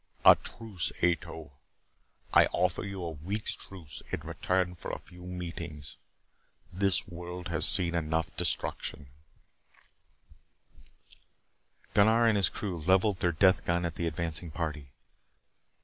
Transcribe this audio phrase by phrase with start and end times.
[0.25, 1.51] "A truce, Ato.
[2.33, 5.97] I offer you a week's truce in return for a few meetings.
[6.73, 9.09] This world has seen enough destruction"
[11.93, 14.87] Gunnar and his crew leveled their death gun at the advancing party.